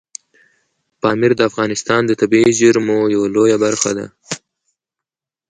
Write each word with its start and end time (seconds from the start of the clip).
پامیر 1.01 1.31
د 1.37 1.41
افغانستان 1.49 2.01
د 2.05 2.11
طبیعي 2.21 2.51
زیرمو 2.59 2.97
یوه 3.15 3.27
لویه 3.35 3.57
برخه 3.65 3.91
ده. 3.97 4.05